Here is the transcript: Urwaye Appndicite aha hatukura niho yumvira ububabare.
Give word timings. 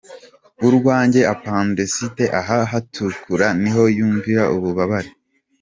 Urwaye 0.67 1.21
Appndicite 1.33 2.23
aha 2.39 2.57
hatukura 2.71 3.47
niho 3.61 3.83
yumvira 3.97 4.43
ububabare. 4.55 5.09